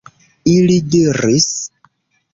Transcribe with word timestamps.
Ili 0.53 0.79
diris: 0.95 1.49